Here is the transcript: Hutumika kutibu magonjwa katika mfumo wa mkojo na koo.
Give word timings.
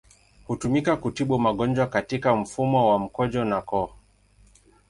Hutumika 0.47 0.97
kutibu 0.97 1.39
magonjwa 1.39 1.87
katika 1.87 2.35
mfumo 2.35 2.89
wa 2.91 2.99
mkojo 2.99 3.45
na 3.45 3.61
koo. 3.61 3.93